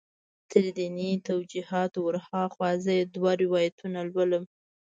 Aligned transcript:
تر 0.51 0.63
دیني 0.77 1.11
توجیهاتو 1.27 1.99
ور 2.03 2.15
هاخوا 2.27 2.69
زه 2.83 2.91
یې 2.97 3.03
دوه 3.15 3.31
روایتونه 3.43 3.99
لولم. 4.11 4.43